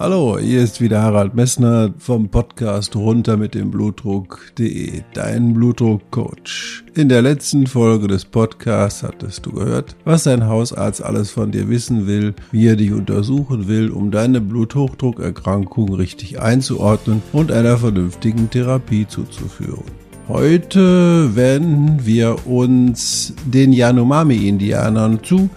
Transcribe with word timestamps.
Hallo, 0.00 0.38
hier 0.38 0.62
ist 0.62 0.80
wieder 0.80 1.02
Harald 1.02 1.34
Messner 1.34 1.92
vom 1.98 2.28
Podcast 2.28 2.94
runter 2.94 3.36
mit 3.36 3.56
dem 3.56 3.72
Blutdruck.de, 3.72 5.02
dein 5.12 5.54
Blutdruckcoach. 5.54 6.84
In 6.94 7.08
der 7.08 7.20
letzten 7.20 7.66
Folge 7.66 8.06
des 8.06 8.24
Podcasts 8.24 9.02
hattest 9.02 9.44
du 9.44 9.50
gehört, 9.50 9.96
was 10.04 10.22
dein 10.22 10.46
Hausarzt 10.46 11.02
alles 11.02 11.32
von 11.32 11.50
dir 11.50 11.68
wissen 11.68 12.06
will, 12.06 12.34
wie 12.52 12.68
er 12.68 12.76
dich 12.76 12.92
untersuchen 12.92 13.66
will, 13.66 13.90
um 13.90 14.12
deine 14.12 14.40
Bluthochdruckerkrankung 14.40 15.92
richtig 15.92 16.40
einzuordnen 16.40 17.20
und 17.32 17.50
einer 17.50 17.76
vernünftigen 17.76 18.48
Therapie 18.48 19.08
zuzuführen. 19.08 19.82
Heute 20.28 21.34
wenden 21.34 22.04
wir 22.06 22.46
uns 22.46 23.32
den 23.46 23.72
Yanomami-Indianern 23.72 25.24
zu, 25.24 25.48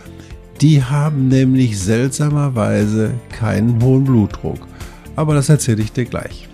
die 0.62 0.84
haben 0.84 1.28
nämlich 1.28 1.80
seltsamerweise 1.80 3.16
keinen 3.30 3.82
hohen 3.82 4.04
Blutdruck. 4.04 4.68
Aber 5.16 5.34
das 5.34 5.50
erzähle 5.50 5.82
ich 5.82 5.92
dir 5.92 6.06
gleich. 6.06 6.48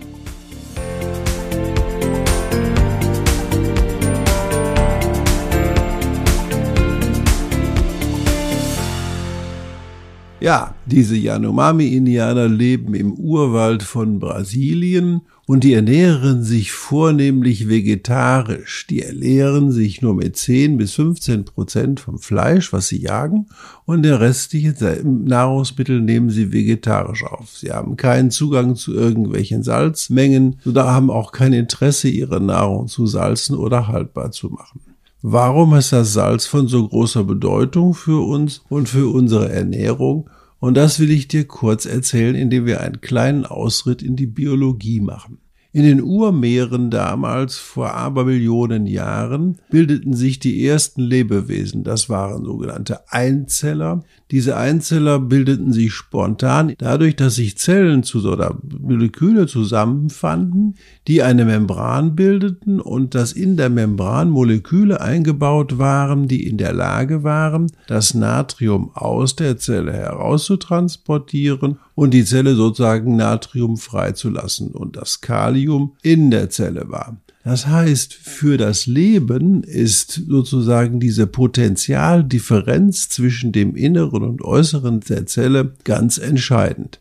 Ja, 10.39 10.75
diese 10.85 11.17
Yanomami-Indianer 11.17 12.47
leben 12.47 12.93
im 12.93 13.13
Urwald 13.13 13.83
von 13.83 14.19
Brasilien 14.19 15.21
und 15.47 15.63
die 15.63 15.73
ernähren 15.73 16.43
sich 16.43 16.73
vornehmlich 16.73 17.69
vegetarisch. 17.69 18.85
Die 18.87 19.01
ernähren 19.01 19.71
sich 19.71 20.01
nur 20.01 20.13
mit 20.13 20.35
10 20.35 20.77
bis 20.77 20.93
15 20.93 21.45
Prozent 21.45 22.01
vom 22.01 22.19
Fleisch, 22.19 22.73
was 22.73 22.89
sie 22.89 23.01
jagen, 23.01 23.47
und 23.85 24.03
der 24.03 24.19
restliche 24.19 24.75
Nahrungsmittel 25.05 26.01
nehmen 26.01 26.29
sie 26.29 26.51
vegetarisch 26.51 27.23
auf. 27.23 27.57
Sie 27.57 27.71
haben 27.71 27.95
keinen 27.95 28.29
Zugang 28.29 28.75
zu 28.75 28.93
irgendwelchen 28.93 29.63
Salzmengen, 29.63 30.59
da 30.65 30.91
haben 30.91 31.09
auch 31.09 31.31
kein 31.31 31.53
Interesse, 31.53 32.09
ihre 32.09 32.41
Nahrung 32.41 32.87
zu 32.87 33.07
salzen 33.07 33.55
oder 33.55 33.87
haltbar 33.87 34.31
zu 34.31 34.49
machen. 34.49 34.81
Warum 35.21 35.73
ist 35.75 35.93
das 35.93 36.11
Salz 36.11 36.45
von 36.45 36.67
so 36.67 36.85
großer 36.85 37.23
Bedeutung 37.23 37.93
für 37.93 38.27
uns 38.27 38.61
und 38.67 38.89
für 38.89 39.07
unsere 39.13 39.49
Ernährung? 39.49 40.29
Und 40.59 40.75
das 40.75 40.99
will 40.99 41.11
ich 41.11 41.27
dir 41.27 41.45
kurz 41.45 41.85
erzählen, 41.85 42.35
indem 42.35 42.65
wir 42.65 42.81
einen 42.81 43.01
kleinen 43.01 43.45
Ausritt 43.45 44.01
in 44.01 44.15
die 44.15 44.27
Biologie 44.27 44.99
machen. 44.99 45.39
In 45.71 45.83
den 45.83 46.01
Urmeeren 46.01 46.89
damals, 46.89 47.57
vor 47.57 47.93
Abermillionen 47.93 48.87
Jahren, 48.87 49.59
bildeten 49.69 50.13
sich 50.13 50.39
die 50.39 50.65
ersten 50.65 51.01
Lebewesen. 51.01 51.83
Das 51.83 52.09
waren 52.09 52.45
sogenannte 52.45 53.11
Einzeller. 53.11 54.03
Diese 54.29 54.57
Einzeller 54.57 55.19
bildeten 55.19 55.71
sich 55.71 55.93
spontan 55.93 56.73
dadurch, 56.77 57.15
dass 57.15 57.35
sich 57.35 57.57
Zellen 57.57 58.03
zu 58.03 58.19
oder 58.29 58.57
Moleküle 58.79 59.47
zusammenfanden, 59.47 60.75
die 61.07 61.23
eine 61.23 61.45
Membran 61.45 62.15
bildeten 62.15 62.81
und 62.81 63.15
dass 63.15 63.31
in 63.31 63.55
der 63.55 63.69
Membran 63.69 64.29
Moleküle 64.29 64.99
eingebaut 64.99 65.77
waren, 65.77 66.27
die 66.27 66.45
in 66.45 66.57
der 66.57 66.73
Lage 66.73 67.23
waren, 67.23 67.71
das 67.87 68.13
Natrium 68.13 68.91
aus 68.93 69.37
der 69.37 69.57
Zelle 69.57 69.93
herauszutransportieren 69.93 71.79
und 71.95 72.13
die 72.13 72.25
Zelle 72.25 72.55
sozusagen 72.55 73.15
natriumfrei 73.15 74.11
zu 74.11 74.29
lassen 74.29 74.71
und 74.71 74.97
das 74.97 75.21
Kalium 75.21 75.95
in 76.01 76.31
der 76.31 76.49
Zelle 76.49 76.89
war. 76.89 77.17
Das 77.47 77.65
heißt, 77.65 78.13
für 78.13 78.57
das 78.57 78.87
Leben 78.87 79.63
ist 79.63 80.21
sozusagen 80.27 80.99
diese 80.99 81.27
Potentialdifferenz 81.27 83.07
zwischen 83.07 83.53
dem 83.53 83.77
Inneren 83.77 84.23
und 84.23 84.41
Äußeren 84.41 84.99
der 84.99 85.27
Zelle 85.27 85.71
ganz 85.85 86.17
entscheidend 86.17 86.99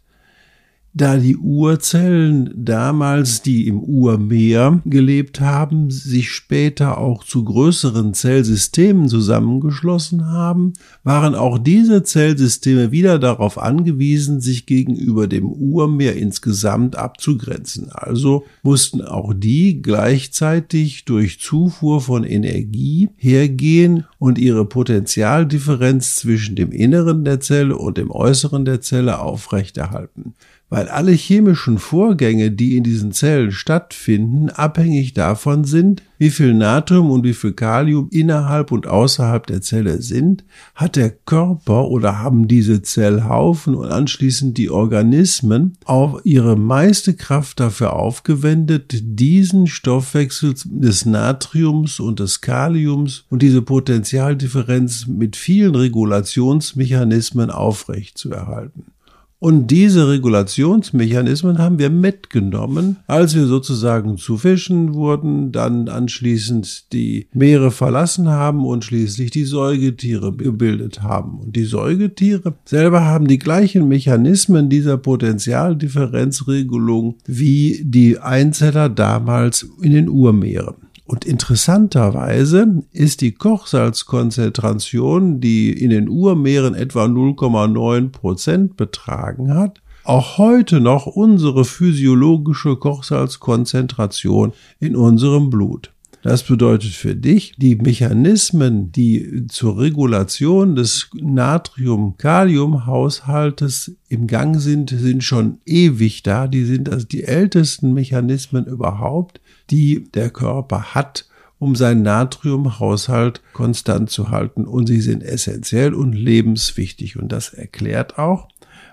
da 0.97 1.19
die 1.19 1.37
Urzellen 1.37 2.55
damals, 2.57 3.43
die 3.43 3.67
im 3.67 3.81
Urmeer 3.81 4.81
gelebt 4.87 5.43
haben, 5.43 5.91
sich 5.91 6.31
später 6.31 6.97
auch 6.97 7.23
zu 7.23 7.45
größeren 7.45 8.15
Zellsystemen 8.15 9.07
zusammengeschlossen 9.07 10.25
haben, 10.25 10.73
waren 11.05 11.35
auch 11.35 11.59
diese 11.59 12.03
Zellsysteme 12.03 12.93
wieder 12.93 13.19
darauf 13.19 13.59
angewiesen, 13.59 14.41
sich 14.41 14.65
gegenüber 14.65 15.27
dem 15.27 15.45
Urmeer 15.47 16.17
insgesamt 16.17 16.97
abzugrenzen. 16.97 17.91
Also 17.93 18.47
mussten 18.63 19.03
auch 19.03 19.35
die 19.37 19.83
gleichzeitig 19.83 21.05
durch 21.05 21.41
Zufuhr 21.41 22.01
von 22.01 22.25
Energie 22.25 23.11
hergehen 23.17 24.07
und 24.19 24.39
ihre 24.39 24.65
Potentialdifferenz 24.65 26.17
zwischen 26.17 26.57
dem 26.57 26.73
Inneren 26.73 27.27
der 27.27 27.41
Zelle 27.41 27.77
und 27.77 27.99
dem 27.99 28.11
Äußeren 28.11 28.65
der 28.65 28.81
Zelle 28.81 29.21
aufrechterhalten 29.21 30.33
weil 30.69 30.89
alle 30.89 31.13
chemischen 31.13 31.79
Vorgänge, 31.79 32.51
die 32.51 32.77
in 32.77 32.83
diesen 32.83 33.13
Zellen 33.13 33.53
stattfinden, 33.53 34.51
abhängig 34.51 35.15
davon 35.15 35.65
sind, 35.65 36.03
wie 36.19 36.31
viel 36.31 36.55
Natrium 36.55 37.11
und 37.11 37.25
wie 37.25 37.35
viel 37.35 37.53
Kalium 37.53 38.09
innerhalb 38.11 38.73
und 38.73 38.87
außerhalb 38.87 39.47
der 39.47 39.61
Zelle 39.61 40.03
sind, 40.03 40.45
hat 40.75 40.97
der 40.97 41.11
Körper 41.11 41.89
oder 41.89 42.19
haben 42.19 42.49
diese 42.49 42.83
Zellhaufen 42.83 43.75
und 43.75 43.93
anschließend 43.93 44.59
die 44.59 44.71
Organismen 44.71 45.77
auch 45.85 46.21
ihre 46.25 46.57
meiste 46.57 47.15
Kraft 47.15 47.61
dafür 47.61 47.93
aufgewendet, 47.93 48.99
diesen 49.03 49.69
Stoffwechsel 49.69 50.55
des 50.65 51.07
Natriums 51.07 52.01
und 52.01 52.19
des 52.19 52.41
Kaliums 52.41 53.25
und 53.29 53.43
diese 53.43 53.63
Potentialdifferenz 53.63 55.07
mit 55.07 55.37
vielen 55.37 55.75
Regulationsmechanismen 55.75 57.51
aufrechtzuerhalten. 57.51 58.96
Und 59.39 59.71
diese 59.71 60.09
Regulationsmechanismen 60.09 61.59
haben 61.59 61.79
wir 61.79 61.91
mitgenommen, 61.91 62.97
als 63.07 63.35
wir 63.35 63.45
sozusagen 63.45 64.17
zu 64.17 64.39
Fischen 64.39 64.95
wurden, 64.95 65.53
dann 65.53 65.91
anschließend 65.91 66.91
die 66.95 67.29
Meere 67.35 67.71
verlassen 67.71 68.31
haben 68.31 68.65
und 68.65 68.85
schließlich 68.85 69.31
die 69.31 69.45
Säugetiere 69.45 70.35
gebildet 70.35 71.03
haben. 71.03 71.39
Und 71.39 71.55
die 71.55 71.65
Säugetiere 71.65 72.55
selber 72.65 73.05
haben 73.05 73.27
die 73.27 73.39
gleichen 73.39 73.87
Mechanismen 73.89 74.71
dieser 74.71 74.97
Potentialdifferenzregelung 74.97 77.17
wie 77.27 77.83
die 77.85 78.19
Einzeller 78.19 78.89
damals 78.89 79.69
in 79.83 79.93
den 79.93 80.09
Urmeeren. 80.09 80.86
Und 81.07 81.25
interessanterweise 81.25 82.83
ist 82.93 83.21
die 83.21 83.33
Kochsalzkonzentration, 83.33 85.41
die 85.41 85.73
in 85.73 85.91
den 85.91 86.09
Urmeeren 86.09 86.75
etwa 86.75 87.05
0,9 87.05 88.11
Prozent 88.11 88.77
betragen 88.77 89.55
hat, 89.55 89.81
auch 90.03 90.39
heute 90.39 90.81
noch 90.81 91.07
unsere 91.07 91.65
physiologische 91.65 92.77
Kochsalzkonzentration 92.77 94.53
in 94.81 94.97
unserem 94.97 95.51
Blut. 95.51 95.93
Das 96.27 96.43
bedeutet 96.43 96.91
für 96.91 97.15
dich, 97.15 97.55
die 97.57 97.77
Mechanismen, 97.77 98.91
die 98.91 99.47
zur 99.47 99.79
Regulation 99.79 100.75
des 100.75 101.09
Natrium-Kalium-Haushaltes 101.15 103.93
im 104.09 104.27
Gang 104.27 104.59
sind, 104.59 104.91
sind 104.91 105.23
schon 105.23 105.61
ewig 105.67 106.25
da. 106.25 106.49
Die 106.49 106.65
sind 106.65 106.89
also 106.89 107.07
die 107.07 107.23
ältesten 107.23 107.95
Mechanismen 107.95 108.67
überhaupt, 108.67 109.41
die 109.71 110.09
der 110.15 110.31
Körper 110.31 110.97
hat, 110.97 111.29
um 111.61 111.77
seinen 111.77 112.03
Natriumhaushalt 112.03 113.41
konstant 113.53 114.11
zu 114.11 114.31
halten. 114.31 114.67
Und 114.67 114.89
sie 114.89 115.03
sind 115.03 115.23
essentiell 115.23 115.95
und 115.95 116.13
lebenswichtig. 116.13 117.17
Und 117.17 117.31
das 117.31 117.51
erklärt 117.51 118.19
auch, 118.19 118.49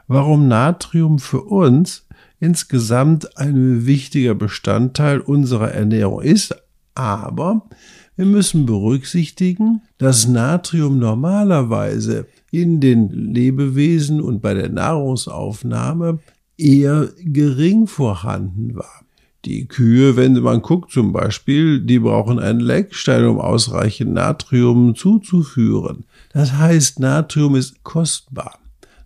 warum 0.07 0.47
Natrium 0.47 1.18
für 1.18 1.41
uns 1.41 2.06
insgesamt 2.39 3.39
ein 3.39 3.88
wichtiger 3.88 4.36
Bestandteil 4.36 5.19
unserer 5.19 5.71
Ernährung 5.71 6.21
ist, 6.21 6.56
aber 6.95 7.67
wir 8.15 8.25
müssen 8.25 8.65
berücksichtigen, 8.65 9.81
dass 9.97 10.27
Natrium 10.27 10.99
normalerweise 10.99 12.27
in 12.51 12.79
den 12.79 13.09
Lebewesen 13.09 14.21
und 14.21 14.41
bei 14.41 14.53
der 14.53 14.69
Nahrungsaufnahme 14.69 16.19
eher 16.57 17.09
gering 17.19 17.87
vorhanden 17.87 18.75
war. 18.75 19.03
Die 19.45 19.67
Kühe, 19.67 20.15
wenn 20.15 20.33
man 20.41 20.61
guckt 20.61 20.91
zum 20.91 21.11
Beispiel, 21.11 21.81
die 21.81 21.99
brauchen 21.99 22.39
einen 22.39 22.61
Leckstein, 22.61 23.25
um 23.25 23.39
ausreichend 23.39 24.13
Natrium 24.13 24.95
zuzuführen. 24.95 26.05
Das 26.31 26.53
heißt, 26.53 26.99
Natrium 26.99 27.55
ist 27.55 27.83
kostbar. 27.83 28.59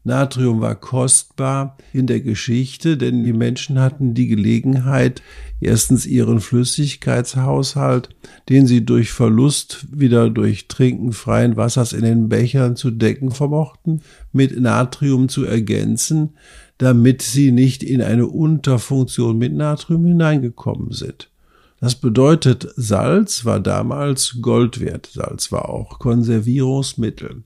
Natrium 0.07 0.61
war 0.61 0.75
kostbar 0.75 1.77
in 1.93 2.07
der 2.07 2.21
Geschichte, 2.21 2.97
denn 2.97 3.23
die 3.23 3.33
Menschen 3.33 3.79
hatten 3.79 4.13
die 4.13 4.27
Gelegenheit, 4.27 5.21
erstens 5.61 6.05
ihren 6.05 6.39
Flüssigkeitshaushalt, 6.39 8.09
den 8.49 8.65
sie 8.65 8.83
durch 8.83 9.11
Verlust 9.11 9.85
wieder 9.91 10.29
durch 10.29 10.67
Trinken 10.67 11.11
freien 11.13 11.57
Wassers 11.57 11.93
in 11.93 12.01
den 12.01 12.29
Bechern 12.29 12.75
zu 12.75 12.89
decken 12.89 13.31
vermochten, 13.31 14.01
mit 14.31 14.59
Natrium 14.59 15.29
zu 15.29 15.43
ergänzen, 15.43 16.29
damit 16.77 17.21
sie 17.21 17.51
nicht 17.51 17.83
in 17.83 18.01
eine 18.01 18.27
Unterfunktion 18.27 19.37
mit 19.37 19.53
Natrium 19.53 20.05
hineingekommen 20.05 20.91
sind. 20.91 21.29
Das 21.79 21.95
bedeutet, 21.95 22.67
Salz 22.75 23.45
war 23.45 23.59
damals 23.59 24.37
Gold 24.41 24.79
wert. 24.79 25.09
Salz 25.13 25.51
war 25.51 25.69
auch 25.69 25.99
Konservierungsmittel. 25.99 27.43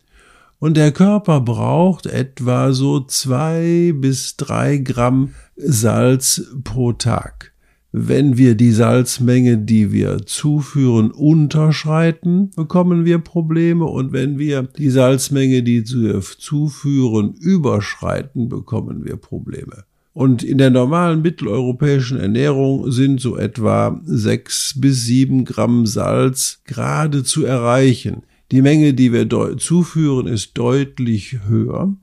Und 0.61 0.77
der 0.77 0.91
Körper 0.91 1.41
braucht 1.41 2.05
etwa 2.05 2.71
so 2.71 2.99
zwei 2.99 3.93
bis 3.95 4.37
drei 4.37 4.77
Gramm 4.77 5.29
Salz 5.55 6.53
pro 6.63 6.93
Tag. 6.93 7.53
Wenn 7.91 8.37
wir 8.37 8.53
die 8.53 8.71
Salzmenge, 8.71 9.57
die 9.57 9.91
wir 9.91 10.19
zuführen, 10.27 11.09
unterschreiten, 11.09 12.51
bekommen 12.55 13.05
wir 13.05 13.17
Probleme. 13.17 13.85
Und 13.85 14.13
wenn 14.13 14.37
wir 14.37 14.61
die 14.61 14.91
Salzmenge, 14.91 15.63
die 15.63 15.83
wir 15.83 16.21
zuführen, 16.21 17.33
überschreiten, 17.39 18.47
bekommen 18.47 19.03
wir 19.03 19.15
Probleme. 19.15 19.85
Und 20.13 20.43
in 20.43 20.59
der 20.59 20.69
normalen 20.69 21.23
mitteleuropäischen 21.23 22.19
Ernährung 22.19 22.91
sind 22.91 23.19
so 23.19 23.35
etwa 23.35 23.99
sechs 24.03 24.79
bis 24.79 25.05
sieben 25.05 25.43
Gramm 25.43 25.87
Salz 25.87 26.61
gerade 26.65 27.23
zu 27.23 27.45
erreichen. 27.45 28.21
Die 28.51 28.61
Menge, 28.61 28.93
die 28.93 29.13
wir 29.13 29.27
zuführen, 29.57 30.27
ist 30.27 30.57
deutlich 30.57 31.39
höher. 31.47 31.95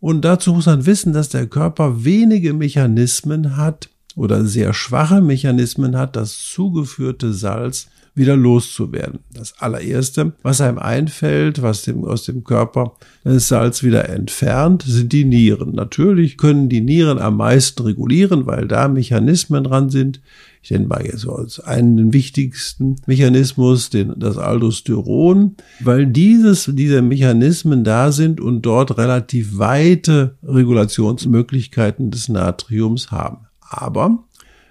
Und 0.00 0.24
dazu 0.24 0.52
muss 0.52 0.66
man 0.66 0.84
wissen, 0.84 1.12
dass 1.12 1.28
der 1.28 1.46
Körper 1.46 2.04
wenige 2.04 2.52
Mechanismen 2.54 3.56
hat 3.56 3.88
oder 4.16 4.44
sehr 4.44 4.72
schwache 4.72 5.20
Mechanismen 5.20 5.96
hat, 5.96 6.16
das 6.16 6.38
zugeführte 6.38 7.32
Salz 7.32 7.88
wieder 8.14 8.36
loszuwerden. 8.36 9.20
Das 9.32 9.54
allererste, 9.60 10.32
was 10.42 10.60
einem 10.60 10.78
einfällt, 10.78 11.62
was 11.62 11.82
dem, 11.82 12.04
aus 12.04 12.24
dem 12.24 12.42
Körper 12.42 12.96
das 13.22 13.48
Salz 13.48 13.84
wieder 13.84 14.08
entfernt, 14.08 14.82
sind 14.86 15.12
die 15.12 15.24
Nieren. 15.24 15.74
Natürlich 15.74 16.36
können 16.36 16.68
die 16.68 16.80
Nieren 16.80 17.18
am 17.18 17.36
meisten 17.36 17.82
regulieren, 17.82 18.46
weil 18.46 18.66
da 18.66 18.88
Mechanismen 18.88 19.64
dran 19.64 19.90
sind, 19.90 20.20
ich 20.62 20.70
nenne 20.70 20.86
mal 20.86 21.04
jetzt 21.04 21.26
als 21.26 21.58
einen 21.60 22.12
wichtigsten 22.12 22.96
Mechanismus, 23.06 23.88
den, 23.88 24.14
das 24.18 24.36
Aldosteron, 24.36 25.56
weil 25.80 26.06
dieses, 26.06 26.70
diese 26.72 27.00
Mechanismen 27.00 27.82
da 27.82 28.12
sind 28.12 28.40
und 28.40 28.62
dort 28.62 28.98
relativ 28.98 29.58
weite 29.58 30.36
Regulationsmöglichkeiten 30.42 32.10
des 32.10 32.28
Natriums 32.28 33.10
haben. 33.10 33.46
Aber 33.60 34.24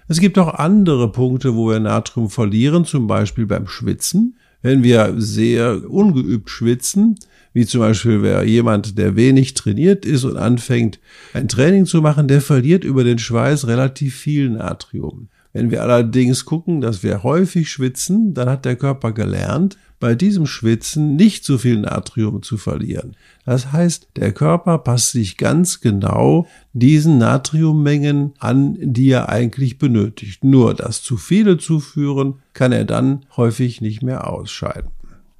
es 0.06 0.20
gibt 0.20 0.38
auch 0.38 0.54
andere 0.54 1.10
Punkte, 1.10 1.56
wo 1.56 1.70
wir 1.70 1.80
Natrium 1.80 2.30
verlieren, 2.30 2.84
zum 2.84 3.06
Beispiel 3.06 3.46
beim 3.46 3.66
Schwitzen. 3.66 4.36
Wenn 4.62 4.82
wir 4.82 5.14
sehr 5.16 5.90
ungeübt 5.90 6.50
schwitzen, 6.50 7.16
wie 7.52 7.66
zum 7.66 7.80
Beispiel 7.80 8.22
wer 8.22 8.44
jemand, 8.44 8.98
der 8.98 9.16
wenig 9.16 9.54
trainiert 9.54 10.04
ist 10.04 10.24
und 10.24 10.36
anfängt, 10.36 11.00
ein 11.32 11.48
Training 11.48 11.86
zu 11.86 12.00
machen, 12.00 12.28
der 12.28 12.40
verliert 12.40 12.84
über 12.84 13.02
den 13.02 13.18
Schweiß 13.18 13.66
relativ 13.66 14.16
viel 14.16 14.50
Natrium. 14.50 15.28
Wenn 15.52 15.70
wir 15.70 15.82
allerdings 15.82 16.44
gucken, 16.44 16.80
dass 16.80 17.02
wir 17.02 17.22
häufig 17.22 17.70
schwitzen, 17.70 18.34
dann 18.34 18.48
hat 18.48 18.64
der 18.64 18.76
Körper 18.76 19.12
gelernt, 19.12 19.76
bei 19.98 20.14
diesem 20.14 20.46
Schwitzen 20.46 21.16
nicht 21.16 21.44
so 21.44 21.58
viel 21.58 21.78
Natrium 21.78 22.42
zu 22.42 22.56
verlieren. 22.56 23.16
Das 23.44 23.70
heißt, 23.72 24.08
der 24.16 24.32
Körper 24.32 24.78
passt 24.78 25.12
sich 25.12 25.36
ganz 25.36 25.80
genau 25.80 26.46
diesen 26.72 27.18
Natriummengen 27.18 28.32
an, 28.38 28.78
die 28.80 29.10
er 29.10 29.28
eigentlich 29.28 29.78
benötigt. 29.78 30.42
Nur 30.42 30.74
das 30.74 31.02
zu 31.02 31.18
viele 31.18 31.58
zuführen 31.58 32.36
kann 32.54 32.72
er 32.72 32.86
dann 32.86 33.26
häufig 33.36 33.82
nicht 33.82 34.02
mehr 34.02 34.26
ausscheiden. 34.26 34.90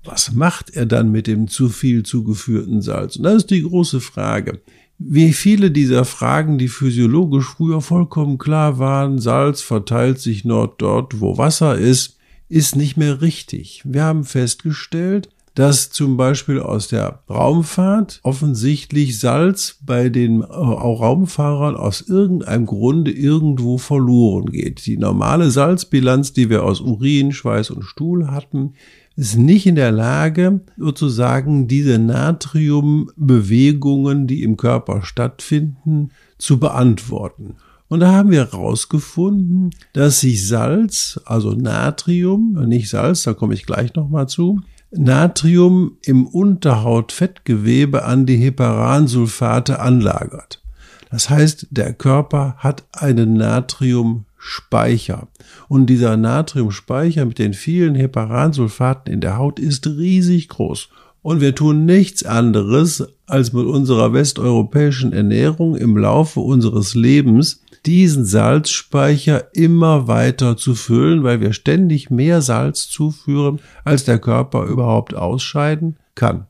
Was 0.04 0.32
macht 0.32 0.70
er 0.70 0.86
dann 0.86 1.10
mit 1.10 1.26
dem 1.26 1.48
zu 1.48 1.68
viel 1.68 2.02
zugeführten 2.02 2.82
Salz? 2.82 3.16
Und 3.16 3.24
das 3.24 3.36
ist 3.36 3.50
die 3.50 3.62
große 3.62 4.00
Frage. 4.00 4.60
Wie 5.02 5.32
viele 5.32 5.70
dieser 5.70 6.04
Fragen, 6.04 6.58
die 6.58 6.68
physiologisch 6.68 7.46
früher 7.46 7.80
vollkommen 7.80 8.36
klar 8.36 8.78
waren, 8.78 9.18
Salz 9.18 9.62
verteilt 9.62 10.20
sich 10.20 10.44
nur 10.44 10.74
dort, 10.76 11.22
wo 11.22 11.38
Wasser 11.38 11.78
ist, 11.78 12.18
ist 12.50 12.76
nicht 12.76 12.98
mehr 12.98 13.22
richtig. 13.22 13.80
Wir 13.86 14.04
haben 14.04 14.24
festgestellt, 14.24 15.30
dass 15.54 15.88
zum 15.88 16.18
Beispiel 16.18 16.60
aus 16.60 16.88
der 16.88 17.22
Raumfahrt 17.30 18.20
offensichtlich 18.24 19.18
Salz 19.18 19.78
bei 19.82 20.10
den 20.10 20.42
äh, 20.42 20.44
Raumfahrern 20.44 21.76
aus 21.76 22.02
irgendeinem 22.02 22.66
Grunde 22.66 23.10
irgendwo 23.10 23.78
verloren 23.78 24.52
geht. 24.52 24.84
Die 24.84 24.98
normale 24.98 25.50
Salzbilanz, 25.50 26.34
die 26.34 26.50
wir 26.50 26.62
aus 26.62 26.82
Urin, 26.82 27.32
Schweiß 27.32 27.70
und 27.70 27.84
Stuhl 27.84 28.30
hatten, 28.30 28.74
ist 29.16 29.36
nicht 29.36 29.66
in 29.66 29.74
der 29.74 29.92
Lage, 29.92 30.60
sozusagen 30.76 31.68
diese 31.68 31.98
Natriumbewegungen, 31.98 34.26
die 34.26 34.42
im 34.42 34.56
Körper 34.56 35.02
stattfinden, 35.02 36.10
zu 36.38 36.58
beantworten. 36.58 37.56
Und 37.88 38.00
da 38.00 38.12
haben 38.12 38.30
wir 38.30 38.46
herausgefunden, 38.46 39.70
dass 39.92 40.20
sich 40.20 40.46
Salz, 40.46 41.20
also 41.24 41.52
Natrium, 41.52 42.52
nicht 42.66 42.88
Salz, 42.88 43.24
da 43.24 43.34
komme 43.34 43.52
ich 43.54 43.66
gleich 43.66 43.94
nochmal 43.94 44.28
zu, 44.28 44.60
Natrium 44.92 45.98
im 46.04 46.26
Unterhautfettgewebe 46.26 48.04
an 48.04 48.26
die 48.26 48.36
Heparansulfate 48.36 49.80
anlagert. 49.80 50.62
Das 51.10 51.28
heißt, 51.28 51.66
der 51.70 51.92
Körper 51.92 52.54
hat 52.58 52.84
einen 52.92 53.34
Natrium 53.34 54.26
Speicher. 54.42 55.28
Und 55.68 55.86
dieser 55.86 56.16
Natriumspeicher 56.16 57.26
mit 57.26 57.38
den 57.38 57.52
vielen 57.52 57.94
Heparansulfaten 57.94 59.12
in 59.12 59.20
der 59.20 59.36
Haut 59.36 59.60
ist 59.60 59.86
riesig 59.86 60.48
groß. 60.48 60.88
Und 61.22 61.42
wir 61.42 61.54
tun 61.54 61.84
nichts 61.84 62.24
anderes, 62.24 63.06
als 63.26 63.52
mit 63.52 63.66
unserer 63.66 64.14
westeuropäischen 64.14 65.12
Ernährung 65.12 65.76
im 65.76 65.96
Laufe 65.96 66.40
unseres 66.40 66.94
Lebens 66.94 67.62
diesen 67.84 68.24
Salzspeicher 68.24 69.54
immer 69.54 70.08
weiter 70.08 70.56
zu 70.56 70.74
füllen, 70.74 71.22
weil 71.22 71.40
wir 71.40 71.52
ständig 71.52 72.10
mehr 72.10 72.40
Salz 72.40 72.88
zuführen, 72.88 73.60
als 73.84 74.04
der 74.04 74.18
Körper 74.18 74.64
überhaupt 74.64 75.14
ausscheiden 75.14 75.96
kann. 76.14 76.46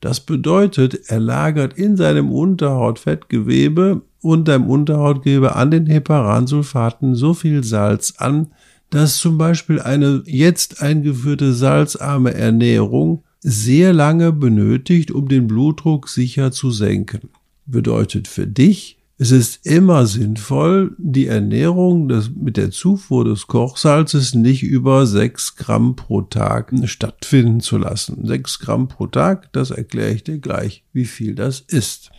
Das 0.00 0.20
bedeutet, 0.20 1.08
er 1.08 1.20
lagert 1.20 1.74
in 1.74 1.96
seinem 1.96 2.30
Unterhautfettgewebe 2.30 4.02
und 4.20 4.48
deinem 4.48 4.68
Unterhautgewebe 4.68 5.54
an 5.56 5.70
den 5.70 5.86
Heparansulfaten 5.86 7.14
so 7.14 7.34
viel 7.34 7.64
Salz 7.64 8.14
an, 8.18 8.48
dass 8.90 9.18
zum 9.18 9.38
Beispiel 9.38 9.80
eine 9.80 10.22
jetzt 10.26 10.82
eingeführte 10.82 11.52
salzarme 11.52 12.34
Ernährung 12.34 13.24
sehr 13.40 13.92
lange 13.92 14.32
benötigt, 14.32 15.10
um 15.10 15.28
den 15.28 15.46
Blutdruck 15.46 16.08
sicher 16.08 16.50
zu 16.52 16.70
senken. 16.70 17.30
Bedeutet 17.66 18.28
für 18.28 18.46
dich, 18.46 18.98
es 19.20 19.32
ist 19.32 19.66
immer 19.66 20.06
sinnvoll, 20.06 20.94
die 20.96 21.26
Ernährung 21.26 22.08
des, 22.08 22.30
mit 22.30 22.56
der 22.56 22.70
Zufuhr 22.70 23.24
des 23.24 23.48
Kochsalzes 23.48 24.34
nicht 24.34 24.62
über 24.62 25.06
sechs 25.06 25.56
Gramm 25.56 25.96
pro 25.96 26.22
Tag 26.22 26.72
stattfinden 26.84 27.60
zu 27.60 27.78
lassen. 27.78 28.24
Sechs 28.26 28.60
Gramm 28.60 28.86
pro 28.86 29.08
Tag, 29.08 29.52
das 29.52 29.72
erkläre 29.72 30.12
ich 30.12 30.22
dir 30.22 30.38
gleich, 30.38 30.84
wie 30.92 31.04
viel 31.04 31.34
das 31.34 31.58
ist. 31.58 32.10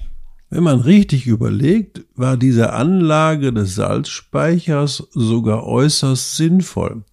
Wenn 0.49 0.63
man 0.63 0.79
richtig 0.79 1.27
überlegt, 1.27 2.01
war 2.15 2.35
diese 2.35 2.73
Anlage 2.73 3.53
des 3.53 3.75
Salzspeichers 3.75 5.07
sogar 5.11 5.65
äußerst 5.65 6.35
sinnvoll. 6.37 7.03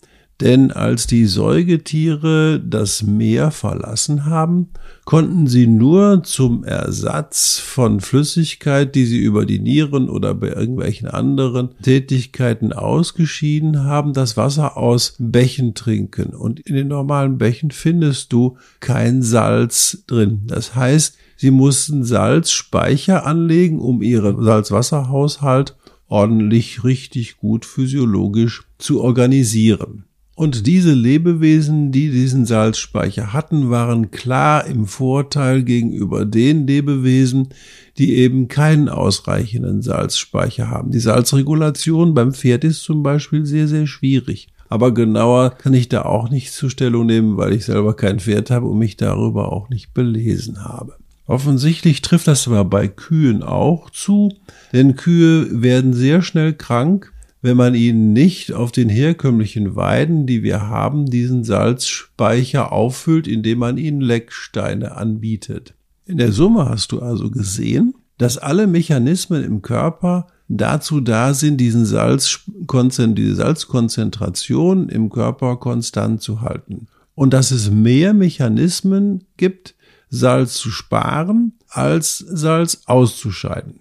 Denn 0.40 0.70
als 0.70 1.06
die 1.06 1.24
Säugetiere 1.24 2.60
das 2.60 3.02
Meer 3.02 3.50
verlassen 3.50 4.26
haben, 4.26 4.68
konnten 5.06 5.46
sie 5.46 5.66
nur 5.66 6.24
zum 6.24 6.62
Ersatz 6.62 7.58
von 7.58 8.00
Flüssigkeit, 8.00 8.94
die 8.94 9.06
sie 9.06 9.18
über 9.18 9.46
die 9.46 9.60
Nieren 9.60 10.10
oder 10.10 10.34
bei 10.34 10.48
irgendwelchen 10.48 11.08
anderen 11.08 11.70
Tätigkeiten 11.80 12.74
ausgeschieden 12.74 13.84
haben, 13.84 14.12
das 14.12 14.36
Wasser 14.36 14.76
aus 14.76 15.16
Bächen 15.18 15.72
trinken. 15.74 16.34
Und 16.34 16.60
in 16.60 16.74
den 16.74 16.88
normalen 16.88 17.38
Bächen 17.38 17.70
findest 17.70 18.32
du 18.34 18.58
kein 18.80 19.22
Salz 19.22 20.04
drin. 20.06 20.42
Das 20.46 20.74
heißt, 20.74 21.16
Sie 21.36 21.50
mussten 21.50 22.04
Salzspeicher 22.04 23.26
anlegen, 23.26 23.78
um 23.78 24.02
ihren 24.02 24.42
Salzwasserhaushalt 24.42 25.76
ordentlich, 26.08 26.84
richtig 26.84 27.36
gut 27.36 27.64
physiologisch 27.64 28.62
zu 28.78 29.02
organisieren. 29.02 30.04
Und 30.34 30.66
diese 30.66 30.92
Lebewesen, 30.92 31.92
die 31.92 32.10
diesen 32.10 32.44
Salzspeicher 32.44 33.32
hatten, 33.32 33.70
waren 33.70 34.10
klar 34.10 34.66
im 34.66 34.86
Vorteil 34.86 35.62
gegenüber 35.62 36.26
den 36.26 36.66
Lebewesen, 36.66 37.48
die 37.96 38.16
eben 38.16 38.46
keinen 38.46 38.90
ausreichenden 38.90 39.80
Salzspeicher 39.80 40.68
haben. 40.68 40.90
Die 40.90 40.98
Salzregulation 40.98 42.12
beim 42.12 42.34
Pferd 42.34 42.64
ist 42.64 42.82
zum 42.82 43.02
Beispiel 43.02 43.46
sehr, 43.46 43.66
sehr 43.66 43.86
schwierig. 43.86 44.48
Aber 44.68 44.92
genauer 44.92 45.50
kann 45.50 45.72
ich 45.72 45.88
da 45.88 46.02
auch 46.02 46.28
nicht 46.28 46.52
zur 46.52 46.68
Stellung 46.68 47.06
nehmen, 47.06 47.38
weil 47.38 47.54
ich 47.54 47.64
selber 47.64 47.94
kein 47.94 48.20
Pferd 48.20 48.50
habe 48.50 48.66
und 48.66 48.78
mich 48.78 48.98
darüber 48.98 49.52
auch 49.52 49.70
nicht 49.70 49.94
belesen 49.94 50.64
habe. 50.64 50.98
Offensichtlich 51.26 52.02
trifft 52.02 52.28
das 52.28 52.46
aber 52.46 52.64
bei 52.64 52.86
Kühen 52.88 53.42
auch 53.42 53.90
zu, 53.90 54.32
denn 54.72 54.96
Kühe 54.96 55.62
werden 55.62 55.92
sehr 55.92 56.22
schnell 56.22 56.52
krank, 56.52 57.12
wenn 57.42 57.56
man 57.56 57.74
ihnen 57.74 58.12
nicht 58.12 58.52
auf 58.52 58.72
den 58.72 58.88
herkömmlichen 58.88 59.76
Weiden, 59.76 60.26
die 60.26 60.42
wir 60.42 60.62
haben, 60.62 61.06
diesen 61.06 61.44
Salzspeicher 61.44 62.72
auffüllt, 62.72 63.28
indem 63.28 63.58
man 63.58 63.78
ihnen 63.78 64.00
Lecksteine 64.00 64.96
anbietet. 64.96 65.74
In 66.06 66.18
der 66.18 66.32
Summe 66.32 66.68
hast 66.68 66.92
du 66.92 67.00
also 67.00 67.30
gesehen, 67.30 67.94
dass 68.18 68.38
alle 68.38 68.66
Mechanismen 68.66 69.44
im 69.44 69.62
Körper 69.62 70.26
dazu 70.48 71.00
da 71.00 71.34
sind, 71.34 71.58
diesen 71.58 71.84
Salz, 71.84 72.40
diese 72.48 73.34
Salzkonzentration 73.34 74.88
im 74.88 75.10
Körper 75.10 75.56
konstant 75.56 76.22
zu 76.22 76.40
halten. 76.40 76.86
Und 77.14 77.32
dass 77.32 77.50
es 77.50 77.70
mehr 77.70 78.12
Mechanismen 78.12 79.24
gibt, 79.36 79.75
Salz 80.08 80.54
zu 80.54 80.70
sparen, 80.70 81.52
als 81.68 82.18
Salz 82.18 82.82
auszuscheiden. 82.86 83.80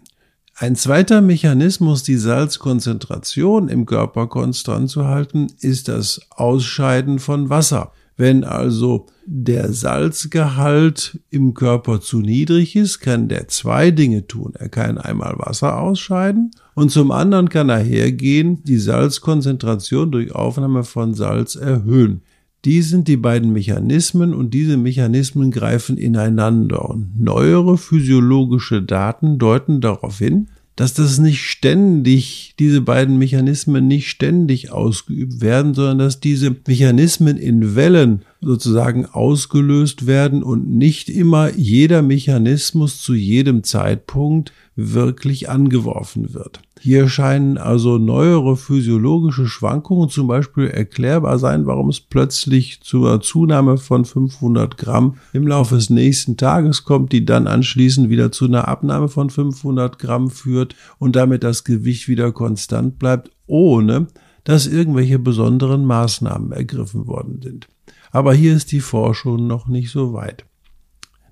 Ein 0.58 0.76
zweiter 0.76 1.22
Mechanismus, 1.22 2.04
die 2.04 2.16
Salzkonzentration 2.16 3.68
im 3.68 3.86
Körper 3.86 4.28
konstant 4.28 4.90
zu 4.90 5.06
halten, 5.06 5.48
ist 5.60 5.90
das 5.90 6.22
Ausscheiden 6.30 7.20
von 7.20 7.50
Wasser. 7.50 7.92
Wenn 8.18 8.46
also 8.46 9.08
der 9.26 9.74
Salzgehalt 9.74 11.20
im 11.30 11.54
Körper 11.54 12.00
zu 12.00 12.22
niedrig 12.22 12.78
ist, 12.78 13.00
kann 13.00 13.28
der 13.28 13.50
zwei 13.50 13.92
Dinge 13.92 14.28
tun. 14.28 14.54
Er 14.58 14.70
kann 14.70 14.98
einmal 14.98 15.34
Wasser 15.38 15.78
ausscheiden 15.78 16.52
und 16.74 16.90
zum 16.90 17.12
anderen 17.12 17.50
kann 17.50 17.68
er 17.68 17.80
hergehen, 17.80 18.64
die 18.64 18.78
Salzkonzentration 18.78 20.12
durch 20.12 20.34
Aufnahme 20.34 20.86
von 20.86 21.14
Salz 21.14 21.56
erhöhen. 21.56 22.22
Die 22.66 22.82
sind 22.82 23.08
die 23.08 23.18
beiden 23.18 23.54
Mechanismen 23.54 24.34
und 24.34 24.56
diese 24.56 24.76
Mechanismen 24.76 25.52
greifen 25.52 25.98
ineinander. 25.98 26.90
Und 26.90 27.20
neuere 27.20 27.78
physiologische 27.78 28.82
Daten 28.82 29.38
deuten 29.38 29.82
darauf 29.82 30.18
hin, 30.18 30.48
dass 30.76 30.94
das 30.94 31.20
nicht 31.20 31.42
ständig, 31.42 32.56
diese 32.60 32.82
beiden 32.82 33.18
Mechanismen 33.18 33.88
nicht 33.88 34.10
ständig 34.10 34.72
ausgeübt 34.72 35.42
werden, 35.42 35.74
sondern 35.76 36.00
dass 36.00 36.20
diese 36.20 36.56
Mechanismen 36.68 37.38
in 37.38 37.76
Wellen 37.76 38.24
sozusagen 38.42 39.06
ausgelöst 39.06 40.08
werden 40.08 40.44
und 40.44 40.68
nicht 40.68 41.08
immer 41.08 41.56
jeder 41.56 42.02
Mechanismus 42.02 43.00
zu 43.00 43.14
jedem 43.14 43.64
Zeitpunkt 43.64 44.52
wirklich 44.76 45.50
angeworfen 45.50 46.34
wird. 46.34 46.62
Hier 46.86 47.10
scheinen 47.10 47.58
also 47.58 47.98
neuere 47.98 48.56
physiologische 48.56 49.48
Schwankungen 49.48 50.08
zum 50.08 50.28
Beispiel 50.28 50.68
erklärbar 50.68 51.40
sein, 51.40 51.66
warum 51.66 51.90
es 51.90 52.00
plötzlich 52.00 52.82
zur 52.82 53.22
Zunahme 53.22 53.80
von 53.80 54.06
500 54.06 54.78
Gramm 54.78 55.16
im 55.34 55.48
Laufe 55.48 55.74
des 55.74 55.90
nächsten 55.90 56.38
Tages 56.38 56.84
kommt, 56.84 57.12
die 57.12 57.26
dann 57.26 57.48
anschließend 57.48 58.12
wieder 58.12 58.32
zu 58.32 58.46
einer 58.46 58.68
Abnahme 58.68 59.08
von 59.08 59.32
500 59.32 59.98
Gramm 59.98 60.30
führt 60.30 60.76
und 61.00 61.16
damit 61.16 61.44
das 61.44 61.64
Gewicht 61.64 62.08
wieder 62.08 62.32
konstant 62.32 63.00
bleibt, 63.00 63.32
ohne 63.48 64.06
dass 64.44 64.68
irgendwelche 64.68 65.18
besonderen 65.18 65.86
Maßnahmen 65.86 66.52
ergriffen 66.52 67.08
worden 67.08 67.40
sind. 67.42 67.68
Aber 68.12 68.36
hier 68.36 68.56
ist 68.56 68.72
die 68.72 68.80
Forschung 68.80 69.48
noch 69.48 69.68
nicht 69.68 69.90
so 69.90 70.14
weit. 70.14 70.46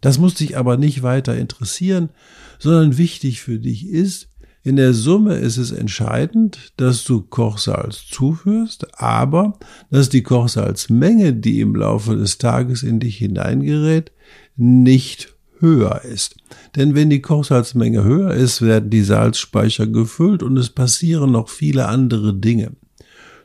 Das 0.02 0.18
muss 0.18 0.34
dich 0.34 0.58
aber 0.58 0.78
nicht 0.78 1.04
weiter 1.04 1.38
interessieren, 1.38 2.10
sondern 2.58 2.98
wichtig 2.98 3.42
für 3.42 3.60
dich 3.60 3.88
ist, 3.88 4.30
in 4.64 4.78
der 4.78 4.94
Summe 4.94 5.36
ist 5.36 5.58
es 5.58 5.72
entscheidend, 5.72 6.72
dass 6.78 7.04
du 7.04 7.22
Kochsalz 7.22 8.06
zuführst, 8.10 9.00
aber 9.00 9.60
dass 9.92 10.08
die 10.08 10.24
Kochsalzmenge, 10.24 11.34
die 11.34 11.60
im 11.60 11.76
Laufe 11.76 12.16
des 12.16 12.38
Tages 12.38 12.82
in 12.82 13.02
dich 13.02 13.18
hineingerät, 13.18 14.14
nicht 14.56 15.34
höher 15.60 16.04
ist. 16.06 16.38
Denn 16.78 16.96
wenn 16.96 17.10
die 17.10 17.22
Kochsalzmenge 17.22 18.06
höher 18.06 18.34
ist, 18.34 18.62
werden 18.62 18.90
die 18.90 19.04
Salzspeicher 19.04 19.88
gefüllt 19.88 20.42
und 20.42 20.56
es 20.58 20.70
passieren 20.70 21.32
noch 21.32 21.50
viele 21.50 21.88
andere 21.88 22.34
Dinge. 22.34 22.72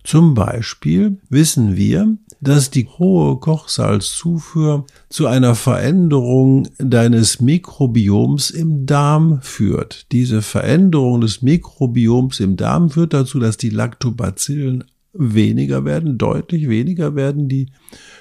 Zum 0.05 0.35
Beispiel 0.35 1.19
wissen 1.29 1.77
wir, 1.77 2.17
dass 2.41 2.71
die 2.71 2.87
hohe 2.87 3.37
Kochsalzzufuhr 3.39 4.87
zu 5.09 5.27
einer 5.27 5.55
Veränderung 5.55 6.69
deines 6.79 7.41
Mikrobioms 7.41 8.51
im 8.51 8.87
Darm 8.87 9.41
führt. 9.43 10.07
Diese 10.13 10.43
Veränderung 10.43 11.21
des 11.21 11.43
Mikrobioms 11.43 12.41
im 12.41 12.57
Darm 12.57 12.91
führt 12.91 13.13
dazu, 13.13 13.39
dass 13.41 13.57
die 13.57 13.71
Lactobacillen 13.71 14.85
weniger 15.13 15.85
werden, 15.85 16.19
deutlich 16.19 16.69
weniger 16.69 17.17
werden, 17.17 17.49
die 17.49 17.71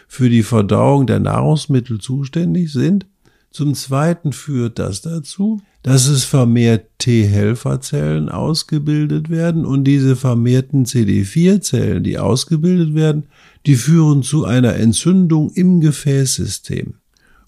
für 0.07 0.29
die 0.29 0.43
Verdauung 0.43 1.05
der 1.05 1.19
Nahrungsmittel 1.19 1.99
zuständig 1.99 2.71
sind. 2.71 3.05
Zum 3.51 3.75
Zweiten 3.75 4.33
führt 4.33 4.79
das 4.79 5.01
dazu, 5.01 5.61
dass 5.87 6.09
es 6.09 6.25
vermehrt 6.25 6.89
T-Helferzellen 6.97 8.27
ausgebildet 8.27 9.29
werden 9.29 9.65
und 9.65 9.85
diese 9.85 10.17
vermehrten 10.17 10.83
CD4-Zellen, 10.83 12.03
die 12.03 12.19
ausgebildet 12.19 12.93
werden, 12.93 13.27
die 13.65 13.75
führen 13.75 14.21
zu 14.21 14.43
einer 14.43 14.75
Entzündung 14.75 15.49
im 15.53 15.79
Gefäßsystem. 15.79 16.95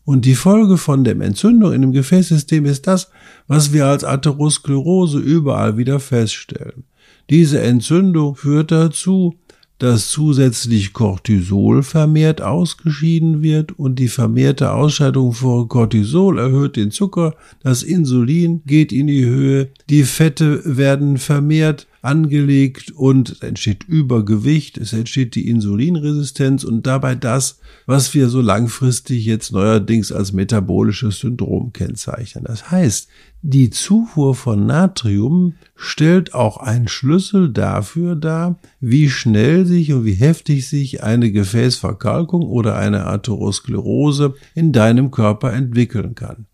Und 0.05 0.24
die 0.24 0.36
Folge 0.36 0.77
von 0.77 1.03
der 1.03 1.19
Entzündung 1.19 1.74
in 1.74 1.81
dem 1.81 1.91
Gefäßsystem 1.91 2.63
ist 2.63 2.88
das, 2.88 3.12
was 3.48 3.74
wir 3.74 3.88
als 3.88 4.05
Atherosklerose 4.05 5.19
überall 5.19 5.75
wieder 5.75 6.00
feststellen. 6.00 6.86
Diese 7.29 7.60
Entzündung 7.60 8.38
führt 8.38 8.72
dazu, 8.72 9.36
dass 9.79 10.09
zusätzlich 10.09 10.93
Cortisol 10.93 11.83
vermehrt 11.83 12.41
ausgeschieden 12.41 13.41
wird 13.41 13.77
und 13.79 13.98
die 13.98 14.09
vermehrte 14.09 14.71
Ausscheidung 14.74 15.33
von 15.33 15.67
Cortisol 15.67 16.38
erhöht 16.38 16.75
den 16.75 16.91
Zucker, 16.91 17.36
das 17.63 17.81
Insulin 17.81 18.62
geht 18.65 18.91
in 18.91 19.07
die 19.07 19.25
Höhe, 19.25 19.69
die 19.89 20.03
Fette 20.03 20.62
werden 20.65 21.17
vermehrt 21.17 21.88
angelegt 22.01 22.91
und 22.91 23.41
entsteht 23.41 23.84
Übergewicht, 23.84 24.77
es 24.77 24.94
entsteht 24.94 25.36
die 25.36 25.48
Insulinresistenz 25.48 26.63
und 26.63 26.88
dabei 26.88 27.15
das, 27.15 27.60
was 27.86 28.13
wir 28.13 28.29
so 28.29 28.41
langfristig 28.41 29.25
jetzt 29.25 29.51
neuerdings 29.51 30.12
als 30.12 30.32
metabolisches 30.34 31.20
Syndrom 31.20 31.74
kennzeichnen. 31.74 32.44
Das 32.46 32.72
heißt, 32.72 33.10
die 33.41 33.70
Zufuhr 33.70 34.36
von 34.36 34.65
Natrium 34.65 35.53
stellt 35.75 36.34
auch 36.34 36.58
einen 36.58 36.89
Schlüssel 36.89 37.50
dafür 37.50 38.15
dar, 38.15 38.60
wie 38.82 39.10
schnell 39.10 39.65
sich 39.65 39.94
und 39.94 40.03
wie 40.03 40.13
heftig 40.13 40.68
sich 40.68 41.03
eine 41.03 41.32
Gefäßverkalkung 41.32 42.41
oder 42.41 42.75
eine 42.75 43.06
Atherosklerose 43.06 44.34
in 44.56 44.74
deinem 44.74 45.10
Körper 45.10 45.53
entwickeln 45.53 46.15
kann. 46.15 46.48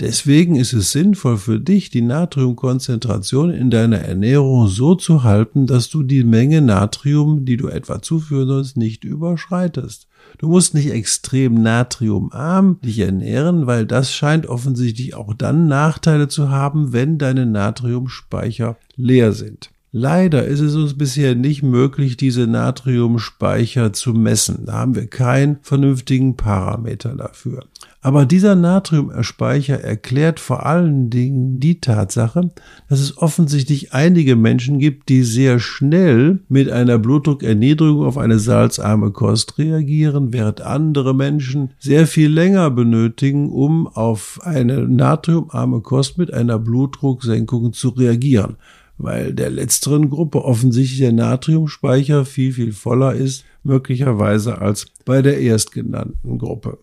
Deswegen 0.00 0.56
ist 0.56 0.72
es 0.72 0.90
sinnvoll 0.90 1.36
für 1.36 1.60
dich, 1.60 1.90
die 1.90 2.02
Natriumkonzentration 2.02 3.50
in 3.50 3.70
deiner 3.70 3.98
Ernährung 3.98 4.66
so 4.66 4.94
zu 4.94 5.22
halten, 5.22 5.66
dass 5.66 5.90
du 5.90 6.02
die 6.02 6.24
Menge 6.24 6.60
Natrium, 6.60 7.44
die 7.44 7.56
du 7.56 7.68
etwa 7.68 8.02
zuführen 8.02 8.48
sollst, 8.48 8.76
nicht 8.76 9.04
überschreitest. 9.04 10.08
Du 10.38 10.48
musst 10.48 10.74
nicht 10.74 10.90
extrem 10.90 11.62
natriumarm 11.62 12.80
dich 12.80 12.98
ernähren, 12.98 13.66
weil 13.66 13.86
das 13.86 14.12
scheint 14.12 14.46
offensichtlich 14.46 15.14
auch 15.14 15.34
dann 15.34 15.68
Nachteile 15.68 16.26
zu 16.26 16.48
haben, 16.48 16.92
wenn 16.92 17.18
deine 17.18 17.46
Natriumspeicher 17.46 18.76
leer 18.96 19.32
sind. 19.32 19.70
Leider 19.94 20.46
ist 20.46 20.60
es 20.60 20.74
uns 20.74 20.96
bisher 20.96 21.34
nicht 21.34 21.62
möglich, 21.62 22.16
diese 22.16 22.46
Natriumspeicher 22.46 23.92
zu 23.92 24.14
messen. 24.14 24.64
Da 24.64 24.72
haben 24.72 24.94
wir 24.94 25.06
keinen 25.06 25.58
vernünftigen 25.60 26.34
Parameter 26.34 27.14
dafür. 27.14 27.66
Aber 28.00 28.24
dieser 28.24 28.54
Natriumspeicher 28.54 29.84
erklärt 29.84 30.40
vor 30.40 30.64
allen 30.64 31.10
Dingen 31.10 31.60
die 31.60 31.78
Tatsache, 31.82 32.50
dass 32.88 33.00
es 33.00 33.18
offensichtlich 33.18 33.92
einige 33.92 34.34
Menschen 34.34 34.78
gibt, 34.78 35.10
die 35.10 35.24
sehr 35.24 35.58
schnell 35.58 36.40
mit 36.48 36.70
einer 36.70 36.98
Blutdruckerniedrigung 36.98 38.06
auf 38.06 38.16
eine 38.16 38.38
salzarme 38.38 39.10
Kost 39.10 39.58
reagieren, 39.58 40.32
während 40.32 40.62
andere 40.62 41.14
Menschen 41.14 41.74
sehr 41.78 42.06
viel 42.06 42.32
länger 42.32 42.70
benötigen, 42.70 43.50
um 43.52 43.86
auf 43.88 44.40
eine 44.42 44.88
natriumarme 44.88 45.82
Kost 45.82 46.16
mit 46.16 46.32
einer 46.32 46.58
Blutdrucksenkung 46.58 47.74
zu 47.74 47.90
reagieren 47.90 48.56
weil 48.98 49.32
der 49.32 49.50
letzteren 49.50 50.10
Gruppe 50.10 50.44
offensichtlich 50.44 51.00
der 51.00 51.12
Natriumspeicher 51.12 52.24
viel, 52.24 52.52
viel 52.52 52.72
voller 52.72 53.14
ist, 53.14 53.44
möglicherweise 53.64 54.60
als 54.60 54.86
bei 55.04 55.22
der 55.22 55.40
erstgenannten 55.40 56.38
Gruppe. 56.38 56.78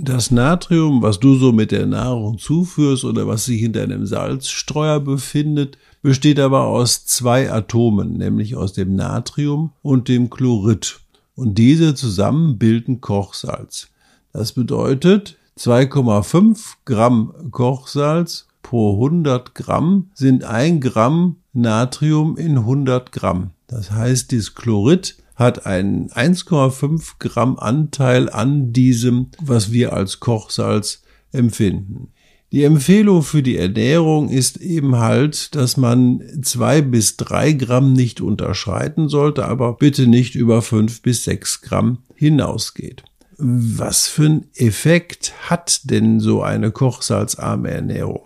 Das 0.00 0.30
Natrium, 0.30 1.02
was 1.02 1.18
du 1.18 1.34
so 1.34 1.52
mit 1.52 1.72
der 1.72 1.86
Nahrung 1.86 2.38
zuführst 2.38 3.04
oder 3.04 3.26
was 3.26 3.46
sich 3.46 3.62
in 3.62 3.72
deinem 3.72 4.06
Salzstreuer 4.06 5.00
befindet, 5.00 5.76
besteht 6.02 6.38
aber 6.38 6.66
aus 6.66 7.04
zwei 7.04 7.50
Atomen, 7.52 8.16
nämlich 8.16 8.54
aus 8.54 8.72
dem 8.72 8.94
Natrium 8.94 9.72
und 9.82 10.06
dem 10.06 10.30
Chlorid. 10.30 11.00
Und 11.34 11.58
diese 11.58 11.96
zusammen 11.96 12.58
bilden 12.58 13.00
Kochsalz. 13.00 13.88
Das 14.32 14.52
bedeutet, 14.52 15.36
2,5 15.58 16.74
Gramm 16.84 17.32
Kochsalz 17.50 18.46
pro 18.62 18.94
100 18.94 19.54
Gramm 19.54 20.10
sind 20.14 20.44
ein 20.44 20.80
Gramm 20.80 21.36
Natrium 21.60 22.36
in 22.36 22.58
100 22.58 23.12
Gramm. 23.12 23.50
Das 23.66 23.90
heißt, 23.90 24.30
dieses 24.30 24.54
Chlorid 24.54 25.16
hat 25.34 25.66
einen 25.66 26.08
1,5 26.10 27.14
Gramm 27.18 27.58
Anteil 27.58 28.28
an 28.28 28.72
diesem, 28.72 29.28
was 29.40 29.70
wir 29.70 29.92
als 29.92 30.20
Kochsalz 30.20 31.02
empfinden. 31.32 32.08
Die 32.50 32.64
Empfehlung 32.64 33.22
für 33.22 33.42
die 33.42 33.58
Ernährung 33.58 34.30
ist 34.30 34.56
eben 34.56 34.96
halt, 34.96 35.54
dass 35.54 35.76
man 35.76 36.22
zwei 36.42 36.80
bis 36.80 37.18
drei 37.18 37.52
Gramm 37.52 37.92
nicht 37.92 38.22
unterschreiten 38.22 39.10
sollte, 39.10 39.44
aber 39.44 39.74
bitte 39.74 40.06
nicht 40.06 40.34
über 40.34 40.62
fünf 40.62 41.02
bis 41.02 41.24
sechs 41.24 41.60
Gramm 41.60 41.98
hinausgeht. 42.14 43.04
Was 43.36 44.08
für 44.08 44.24
einen 44.24 44.46
Effekt 44.54 45.34
hat 45.50 45.90
denn 45.90 46.20
so 46.20 46.42
eine 46.42 46.72
kochsalzarme 46.72 47.70
Ernährung? 47.70 48.22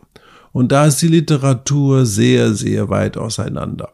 Und 0.52 0.73
da 0.73 0.87
ist 0.87 1.00
die 1.02 1.09
Literatur 1.09 2.06
sehr, 2.06 2.54
sehr 2.54 2.88
weit 2.90 3.16
auseinander. 3.16 3.90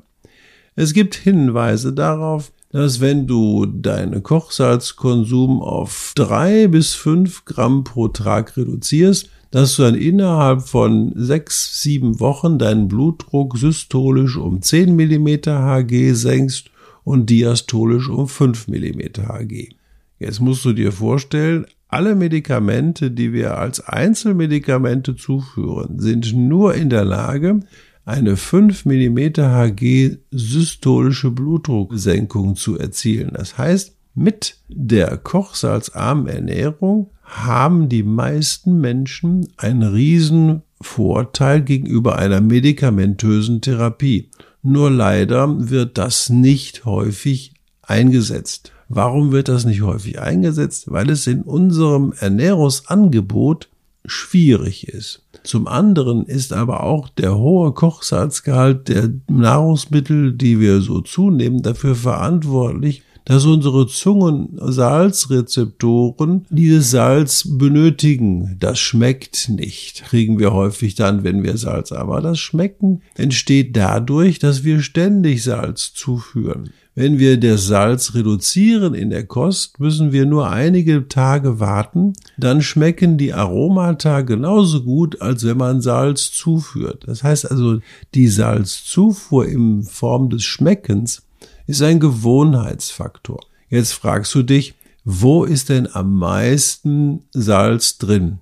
Es 0.75 0.93
gibt 0.93 1.15
Hinweise 1.15 1.93
darauf, 1.93 2.53
dass 2.71 3.01
wenn 3.01 3.27
du 3.27 3.67
deinen 3.67 4.23
Kochsalzkonsum 4.23 5.63
auf 5.63 6.13
drei 6.15 6.69
bis 6.69 6.95
fünf 6.95 7.45
Gramm 7.45 7.85
pro 7.85 8.09
Tag 8.09 8.57
reduzierst, 8.57 9.31
dass 9.51 9.77
du 9.77 9.83
dann 9.83 9.95
innerhalb 9.95 10.63
von 10.63 11.13
sechs, 11.17 11.83
sieben 11.83 12.21
Wochen 12.21 12.59
deinen 12.59 12.89
Blutdruck 12.89 13.57
systolisch 13.57 14.37
um 14.37 14.61
10 14.61 14.95
mm 14.95 15.29
Hg 15.47 16.15
senkst 16.15 16.71
und 17.05 17.31
diastolisch 17.31 18.09
um 18.09 18.29
5 18.29 18.69
mm 18.69 19.01
Hg. 19.27 19.71
Jetzt 20.19 20.41
musst 20.41 20.65
du 20.65 20.73
dir 20.73 20.93
vorstellen, 20.93 21.67
alle 21.89 22.15
Medikamente, 22.15 23.11
die 23.11 23.33
wir 23.33 23.57
als 23.57 23.81
Einzelmedikamente 23.81 25.17
zuführen, 25.17 25.99
sind 25.99 26.35
nur 26.35 26.75
in 26.75 26.91
der 26.91 27.05
Lage, 27.05 27.61
eine 28.05 28.37
5 28.37 28.85
mm 28.85 29.19
Hg 29.37 30.19
systolische 30.31 31.31
Blutdrucksenkung 31.31 32.57
zu 32.57 32.79
erzielen. 32.79 33.33
Das 33.35 33.59
heißt, 33.59 33.97
mit 34.15 34.59
der 34.69 35.17
kochsalzarmen 35.17 36.27
Ernährung 36.27 37.11
haben 37.23 37.89
die 37.89 38.03
meisten 38.03 38.81
Menschen 38.81 39.49
einen 39.57 39.83
riesen 39.83 40.63
Vorteil 40.81 41.63
gegenüber 41.63 42.19
einer 42.19 42.41
medikamentösen 42.41 43.61
Therapie. 43.61 44.31
Nur 44.63 44.91
leider 44.91 45.71
wird 45.71 45.99
das 45.99 46.31
nicht 46.31 46.85
häufig 46.85 47.55
eingesetzt. 47.83 48.73
Warum 48.89 49.33
wird 49.33 49.49
das 49.49 49.65
nicht 49.65 49.83
häufig 49.83 50.21
eingesetzt? 50.21 50.91
Weil 50.91 51.11
es 51.11 51.27
in 51.27 51.43
unserem 51.43 52.13
Ernährungsangebot 52.19 53.69
schwierig 54.07 54.89
ist. 54.89 55.23
Zum 55.45 55.67
anderen 55.67 56.25
ist 56.25 56.53
aber 56.53 56.83
auch 56.83 57.09
der 57.09 57.37
hohe 57.37 57.73
Kochsalzgehalt 57.73 58.89
der 58.89 59.11
Nahrungsmittel, 59.29 60.33
die 60.33 60.61
wir 60.61 60.81
so 60.81 61.01
zunehmen, 61.01 61.63
dafür 61.63 61.95
verantwortlich, 61.95 63.03
dass 63.29 63.45
unsere 63.45 63.87
Zungen-Salzrezeptoren 63.87 66.47
dieses 66.49 66.91
Salz 66.91 67.47
benötigen. 67.47 68.57
Das 68.59 68.79
schmeckt 68.79 69.51
nicht, 69.51 70.05
kriegen 70.05 70.39
wir 70.39 70.55
häufig 70.55 70.95
dann, 70.95 71.25
wenn 71.25 71.43
wir 71.43 71.59
Salz. 71.59 71.93
Aber 71.93 72.23
das 72.23 72.39
Schmecken 72.39 73.03
entsteht 73.17 73.77
dadurch, 73.77 74.39
dass 74.39 74.65
wir 74.65 74.81
ständig 74.81 75.45
Salz 75.45 75.93
zuführen. 75.93 76.71
Wenn 76.99 77.21
wir 77.21 77.39
das 77.39 77.69
Salz 77.69 78.15
reduzieren 78.15 78.93
in 78.93 79.11
der 79.11 79.25
Kost, 79.25 79.79
müssen 79.79 80.11
wir 80.11 80.27
nur 80.27 80.51
einige 80.51 81.07
Tage 81.07 81.61
warten, 81.61 82.15
dann 82.37 82.61
schmecken 82.61 83.17
die 83.17 83.33
Aromata 83.33 84.23
genauso 84.23 84.83
gut, 84.83 85.23
als 85.23 85.47
wenn 85.47 85.59
man 85.59 85.81
Salz 85.81 86.33
zuführt. 86.33 87.05
Das 87.07 87.23
heißt 87.23 87.53
also, 87.53 87.79
die 88.17 88.27
Salzzufuhr 88.27 89.47
in 89.47 89.85
Form 89.85 90.29
des 90.29 90.43
Schmeckens 90.43 91.23
ist 91.69 91.83
ein 91.83 92.01
Gewohnheitsfaktor. 92.01 93.47
Jetzt 93.69 93.93
fragst 93.93 94.35
du 94.35 94.43
dich, 94.43 94.75
wo 95.05 95.45
ist 95.45 95.69
denn 95.69 95.87
am 95.93 96.19
meisten 96.19 97.21
Salz 97.31 97.99
drin? 97.99 98.39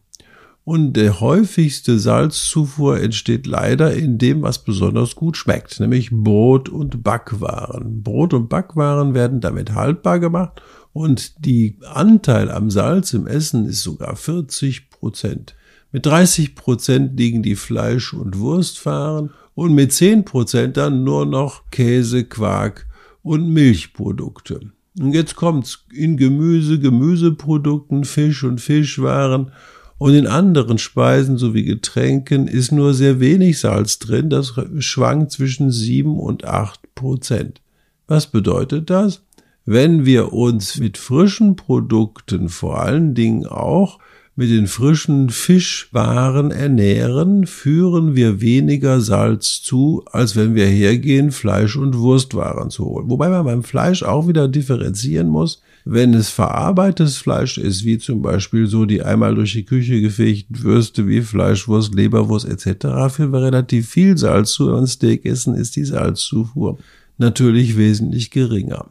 Und 0.66 0.94
der 0.94 1.20
häufigste 1.20 1.96
Salzzufuhr 2.00 2.98
entsteht 2.98 3.46
leider 3.46 3.92
in 3.92 4.18
dem, 4.18 4.42
was 4.42 4.64
besonders 4.64 5.14
gut 5.14 5.36
schmeckt, 5.36 5.78
nämlich 5.78 6.10
Brot 6.10 6.68
und 6.68 7.04
Backwaren. 7.04 8.02
Brot 8.02 8.34
und 8.34 8.48
Backwaren 8.48 9.14
werden 9.14 9.40
damit 9.40 9.74
haltbar 9.74 10.18
gemacht 10.18 10.60
und 10.92 11.44
die 11.44 11.78
Anteil 11.88 12.50
am 12.50 12.72
Salz 12.72 13.12
im 13.12 13.28
Essen 13.28 13.66
ist 13.66 13.82
sogar 13.82 14.16
40 14.16 14.90
Prozent. 14.90 15.54
Mit 15.92 16.04
30 16.04 16.56
Prozent 16.56 17.16
liegen 17.16 17.44
die 17.44 17.54
Fleisch- 17.54 18.12
und 18.12 18.36
Wurstwaren 18.40 19.30
und 19.54 19.72
mit 19.72 19.92
10 19.92 20.24
Prozent 20.24 20.76
dann 20.76 21.04
nur 21.04 21.26
noch 21.26 21.70
Käse, 21.70 22.24
Quark 22.24 22.88
und 23.22 23.50
Milchprodukte. 23.50 24.72
Und 24.98 25.12
jetzt 25.12 25.36
kommt's 25.36 25.86
in 25.92 26.16
Gemüse, 26.16 26.80
Gemüseprodukten, 26.80 28.02
Fisch 28.02 28.42
und 28.42 28.60
Fischwaren 28.60 29.52
und 29.98 30.14
in 30.14 30.26
anderen 30.26 30.78
Speisen 30.78 31.38
sowie 31.38 31.64
Getränken 31.64 32.48
ist 32.48 32.70
nur 32.70 32.92
sehr 32.92 33.18
wenig 33.18 33.58
Salz 33.58 33.98
drin. 33.98 34.28
Das 34.28 34.54
schwankt 34.78 35.32
zwischen 35.32 35.70
sieben 35.70 36.18
und 36.18 36.44
acht 36.44 36.80
Prozent. 36.94 37.60
Was 38.06 38.26
bedeutet 38.26 38.90
das? 38.90 39.22
Wenn 39.64 40.04
wir 40.04 40.32
uns 40.32 40.78
mit 40.78 40.96
frischen 40.98 41.56
Produkten 41.56 42.48
vor 42.48 42.80
allen 42.80 43.14
Dingen 43.14 43.46
auch 43.46 43.98
mit 44.36 44.50
den 44.50 44.66
frischen 44.66 45.30
Fischwaren 45.30 46.50
ernähren, 46.50 47.46
führen 47.46 48.14
wir 48.14 48.42
weniger 48.42 49.00
Salz 49.00 49.62
zu, 49.62 50.04
als 50.12 50.36
wenn 50.36 50.54
wir 50.54 50.66
hergehen, 50.66 51.32
Fleisch- 51.32 51.76
und 51.76 51.96
Wurstwaren 51.96 52.68
zu 52.68 52.84
holen. 52.84 53.08
Wobei 53.08 53.30
man 53.30 53.46
beim 53.46 53.62
Fleisch 53.64 54.02
auch 54.02 54.28
wieder 54.28 54.46
differenzieren 54.46 55.28
muss. 55.28 55.62
Wenn 55.88 56.14
es 56.14 56.30
verarbeitetes 56.30 57.16
Fleisch 57.16 57.58
ist, 57.58 57.84
wie 57.84 57.96
zum 57.98 58.20
Beispiel 58.20 58.66
so 58.66 58.86
die 58.86 59.02
einmal 59.02 59.36
durch 59.36 59.52
die 59.52 59.64
Küche 59.64 60.00
gefegten 60.00 60.60
Würste 60.64 61.06
wie 61.06 61.22
Fleischwurst, 61.22 61.94
Leberwurst 61.94 62.44
etc., 62.44 63.14
führen 63.14 63.32
wir 63.32 63.42
relativ 63.42 63.88
viel 63.88 64.18
Salz 64.18 64.50
zu. 64.50 64.74
Wenn 64.74 64.88
Steak 64.88 65.24
essen, 65.24 65.54
ist 65.54 65.76
die 65.76 65.84
Salzzufuhr 65.84 66.78
natürlich 67.18 67.76
wesentlich 67.76 68.32
geringer. 68.32 68.90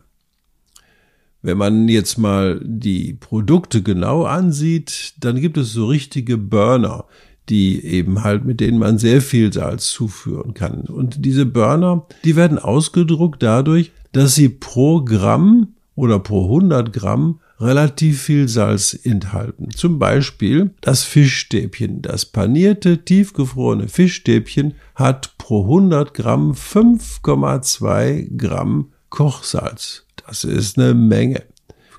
Wenn 1.41 1.57
man 1.57 1.89
jetzt 1.89 2.17
mal 2.17 2.61
die 2.63 3.13
Produkte 3.13 3.83
genau 3.83 4.23
ansieht, 4.23 5.15
dann 5.19 5.41
gibt 5.41 5.57
es 5.57 5.73
so 5.73 5.87
richtige 5.87 6.37
Burner, 6.37 7.03
die 7.49 7.83
eben 7.83 8.23
halt, 8.23 8.45
mit 8.45 8.61
denen 8.61 8.79
man 8.79 8.99
sehr 8.99 9.21
viel 9.21 9.51
Salz 9.51 9.89
zuführen 9.89 10.53
kann. 10.53 10.83
Und 10.83 11.25
diese 11.25 11.45
Burner, 11.45 12.07
die 12.23 12.37
werden 12.37 12.57
ausgedruckt 12.57 13.43
dadurch, 13.43 13.91
dass 14.13 14.35
sie 14.35 14.47
pro 14.47 15.03
Gramm 15.03 15.74
oder 15.95 16.19
pro 16.19 16.45
100 16.45 16.93
Gramm 16.93 17.39
relativ 17.59 18.21
viel 18.21 18.47
Salz 18.47 18.97
enthalten. 19.03 19.69
Zum 19.71 19.97
Beispiel 19.97 20.71
das 20.81 21.03
Fischstäbchen. 21.03 22.01
Das 22.01 22.25
panierte, 22.25 23.05
tiefgefrorene 23.05 23.87
Fischstäbchen 23.87 24.75
hat 24.93 25.37
pro 25.37 25.63
100 25.63 26.13
Gramm 26.13 26.51
5,2 26.51 28.37
Gramm 28.37 28.91
Kochsalz. 29.09 30.05
Das 30.27 30.43
ist 30.43 30.77
eine 30.77 30.93
Menge. 30.93 31.43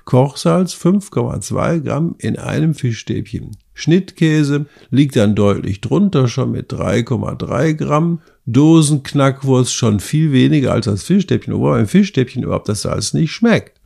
Kochsalz 0.05 0.73
5,2 0.73 1.81
Gramm 1.81 2.15
in 2.19 2.37
einem 2.37 2.75
Fischstäbchen. 2.75 3.51
Schnittkäse 3.73 4.65
liegt 4.89 5.15
dann 5.15 5.35
deutlich 5.35 5.81
drunter, 5.81 6.27
schon 6.27 6.51
mit 6.51 6.71
3,3 6.71 7.73
Gramm. 7.73 8.21
Dosenknackwurst 8.45 9.73
schon 9.73 9.99
viel 9.99 10.31
weniger 10.31 10.71
als 10.71 10.85
das 10.85 11.03
Fischstäbchen, 11.03 11.53
obwohl 11.53 11.73
beim 11.73 11.87
Fischstäbchen 11.87 12.43
überhaupt 12.43 12.69
das 12.69 12.83
Salz 12.83 13.13
nicht 13.13 13.31
schmeckt. 13.31 13.76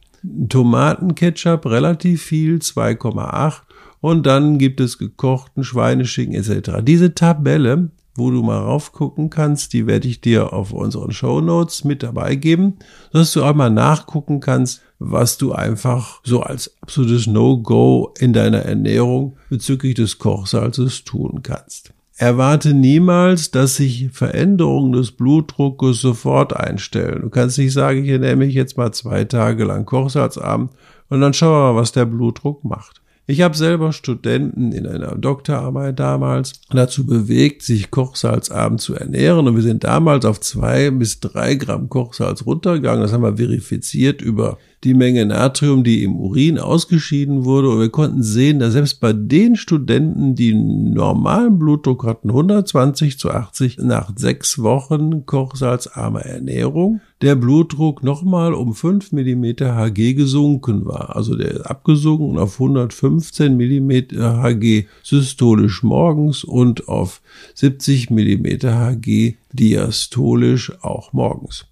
Tomatenketchup 0.50 1.66
relativ 1.66 2.24
viel, 2.24 2.58
2,8. 2.58 3.62
Und 4.00 4.26
dann 4.26 4.58
gibt 4.58 4.80
es 4.80 4.98
gekochten 4.98 5.64
Schweineschinken 5.64 6.36
etc. 6.36 6.82
Diese 6.82 7.14
Tabelle 7.14 7.92
wo 8.16 8.30
du 8.30 8.44
mal 8.44 8.60
raufgucken 8.60 9.30
kannst. 9.30 9.74
Die 9.74 9.88
werde 9.88 10.08
ich 10.08 10.22
dir 10.22 10.54
auf 10.54 10.74
unseren 10.74 11.12
Show 11.12 11.42
Notes 11.42 11.84
mit 11.84 12.04
dabei 12.04 12.36
geben, 12.36 12.78
dass 13.12 13.34
du 13.34 13.44
auch 13.44 13.56
mal 13.56 13.70
nachgucken 13.70 14.40
kannst, 14.40 14.82
was 15.00 15.38
du 15.38 15.54
einfach 15.54 16.22
so 16.24 16.42
als 16.42 16.76
absolutes 16.82 17.28
No-Go 17.28 18.14
in 18.20 18.34
deiner 18.34 18.60
Ernährung 18.60 19.38
bezüglich 19.50 19.96
des 19.96 20.20
Kochsalzes 20.20 21.04
tun 21.04 21.42
kannst. 21.44 21.94
Erwarte 22.18 22.74
niemals, 22.74 23.52
dass 23.52 23.78
sich 23.78 24.10
Veränderungen 24.12 24.94
des 24.94 25.12
Blutdruckes 25.12 26.02
sofort 26.02 26.56
einstellen. 26.56 27.22
Du 27.22 27.30
kannst 27.30 27.58
nicht 27.58 27.74
sagen, 27.74 28.04
ich 28.04 28.10
ernähre 28.10 28.36
mich 28.36 28.54
jetzt 28.54 28.78
mal 28.78 28.92
zwei 28.94 29.24
Tage 29.24 29.64
lang 29.64 29.86
kochsalzarm 29.86 30.70
und 31.10 31.22
dann 31.22 31.34
schauen 31.34 31.52
wir 31.52 31.74
mal, 31.74 31.82
was 31.82 31.92
der 31.92 32.06
Blutdruck 32.06 32.64
macht. 32.64 33.02
Ich 33.28 33.42
habe 33.42 33.56
selber 33.56 33.94
Studenten 33.94 34.72
in 34.72 34.86
einer 34.86 35.16
Doktorarbeit 35.16 36.00
damals 36.00 36.54
dazu 36.70 37.06
bewegt, 37.06 37.62
sich 37.62 37.90
kochsalzarm 37.90 38.78
zu 38.78 38.96
ernähren 38.96 39.48
und 39.48 39.56
wir 39.56 39.62
sind 39.62 39.84
damals 39.84 40.26
auf 40.26 40.42
zwei 40.42 40.92
bis 40.92 41.22
drei 41.22 41.56
Gramm 41.56 41.88
Kochsalz 41.88 42.46
runtergegangen. 42.46 43.02
Das 43.02 43.14
haben 43.14 43.24
wir 43.24 43.38
verifiziert 43.38 44.22
über 44.22 44.58
die 44.84 44.94
Menge 44.96 45.26
Natrium, 45.26 45.84
die 45.84 46.04
im 46.04 46.16
Urin 46.16 46.58
ausgeschieden 46.58 47.46
wurde. 47.46 47.70
Und 47.70 47.80
wir 47.80 47.90
konnten 47.90 48.24
sehen, 48.24 48.60
dass 48.60 48.74
selbst 48.74 49.00
bei 49.00 49.14
den 49.14 49.56
Studenten, 49.56 50.36
die 50.36 50.54
normalen 50.54 51.60
Blutdruck 51.60 52.04
hatten, 52.04 52.30
120 52.30 53.20
zu 53.20 53.30
80 53.30 53.78
nach 53.78 54.12
sechs 54.16 54.60
Wochen 54.60 55.26
kochsalzarmer 55.26 56.22
Ernährung, 56.22 57.02
der 57.22 57.36
Blutdruck 57.36 58.04
nochmal 58.04 58.54
um 58.54 58.74
5 58.74 59.12
mm 59.12 59.46
Hg 59.60 60.14
gesunken 60.16 60.86
war. 60.86 61.16
Also 61.16 61.36
der 61.36 61.52
ist 61.52 61.62
abgesunken 61.62 62.40
auf 62.40 62.54
115 62.54 63.56
mm 63.56 63.92
Hg 64.20 64.88
systolisch 65.04 65.84
morgens 65.84 66.44
und 66.44 66.88
auf 66.88 67.22
70 67.54 68.10
mm 68.10 68.46
Hg 68.64 69.38
diastolisch 69.54 70.72
auch 70.82 71.14
morgens. 71.14 71.66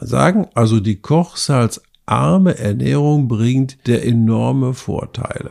Sagen 0.00 0.46
also, 0.54 0.80
die 0.80 0.96
kochsalzarme 2.08 2.58
Ernährung 2.58 3.28
bringt 3.28 3.86
der 3.86 4.04
enorme 4.06 4.72
Vorteile. 4.72 5.50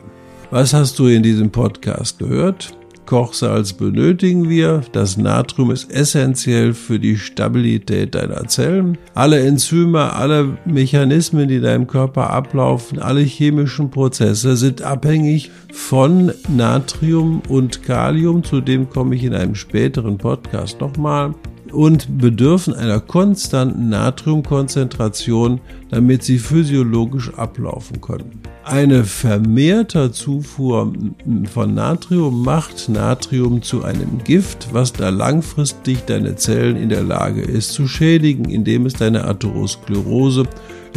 Was 0.49 0.73
hast 0.73 0.97
du 0.97 1.05
in 1.05 1.21
diesem 1.21 1.51
Podcast 1.51 2.17
gehört? 2.19 2.73
Kochsalz 3.05 3.73
benötigen 3.73 4.49
wir. 4.49 4.81
Das 4.91 5.17
Natrium 5.17 5.71
ist 5.71 5.89
essentiell 5.91 6.73
für 6.73 6.99
die 6.99 7.17
Stabilität 7.17 8.15
deiner 8.15 8.47
Zellen. 8.47 8.97
Alle 9.13 9.39
Enzyme, 9.39 10.13
alle 10.13 10.57
Mechanismen, 10.65 11.47
die 11.47 11.57
in 11.57 11.63
deinem 11.63 11.87
Körper 11.87 12.31
ablaufen, 12.31 12.99
alle 12.99 13.21
chemischen 13.21 13.91
Prozesse 13.91 14.57
sind 14.57 14.81
abhängig 14.81 15.51
von 15.71 16.31
Natrium 16.49 17.41
und 17.47 17.83
Kalium. 17.83 18.43
Zu 18.43 18.61
dem 18.61 18.89
komme 18.89 19.15
ich 19.15 19.23
in 19.23 19.35
einem 19.35 19.55
späteren 19.55 20.17
Podcast 20.17 20.81
nochmal 20.81 21.33
und 21.73 22.17
bedürfen 22.17 22.73
einer 22.73 22.99
konstanten 22.99 23.89
Natriumkonzentration, 23.89 25.59
damit 25.89 26.23
sie 26.23 26.39
physiologisch 26.39 27.33
ablaufen 27.33 28.01
können. 28.01 28.41
Eine 28.63 29.05
vermehrte 29.05 30.11
Zufuhr 30.11 30.91
von 31.53 31.73
Natrium 31.73 32.43
macht 32.43 32.89
Natrium 32.89 33.61
zu 33.61 33.83
einem 33.83 34.23
Gift, 34.25 34.67
was 34.73 34.91
da 34.91 35.09
langfristig 35.09 36.05
deine 36.05 36.35
Zellen 36.35 36.75
in 36.75 36.89
der 36.89 37.03
Lage 37.03 37.41
ist 37.41 37.71
zu 37.71 37.87
schädigen, 37.87 38.49
indem 38.49 38.85
es 38.85 38.93
deine 38.93 39.23
Atherosklerose 39.23 40.43